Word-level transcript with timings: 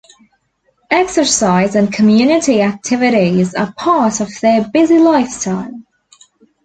Exercise 0.89 1.75
and 1.75 1.93
community 1.93 2.59
activities 2.63 3.53
are 3.53 3.71
part 3.77 4.19
of 4.19 4.29
their 4.39 4.67
busy 4.67 4.97
lifestyle. 4.97 5.75